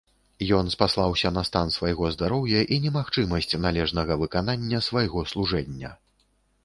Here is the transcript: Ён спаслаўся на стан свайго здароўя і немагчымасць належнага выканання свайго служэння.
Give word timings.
Ён 0.59 0.69
спаслаўся 0.75 1.31
на 1.35 1.43
стан 1.49 1.67
свайго 1.75 2.09
здароўя 2.15 2.63
і 2.77 2.81
немагчымасць 2.85 3.51
належнага 3.67 4.13
выканання 4.25 4.83
свайго 4.87 5.19
служэння. 5.35 5.97